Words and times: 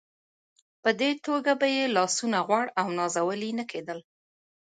په 0.83 0.89
دې 0.99 1.11
توګه 1.25 1.51
به 1.59 1.67
یې 1.75 1.85
لاسونه 1.95 2.37
غوړ 2.47 2.65
او 2.79 2.87
ناولې 2.97 3.51
نه 3.59 3.65
کېدل. 3.71 3.99